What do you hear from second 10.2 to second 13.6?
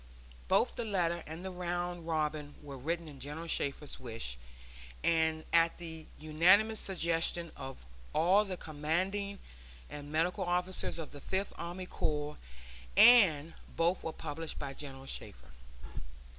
officers of the Fifth Army Corps, and